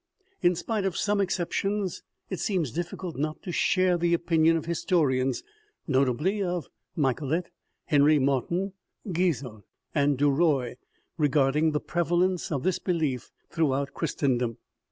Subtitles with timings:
[0.41, 2.01] In spite of some exceptions,
[2.31, 5.43] it seems difficult not to share the opinion of historians,
[5.87, 7.51] notably of Michelet,
[7.85, 8.73] Henry Martin,
[9.11, 9.61] Guizot,
[9.93, 10.77] and Duruy,
[11.19, 14.57] regarding the prevalence of this belief throughout Christendom.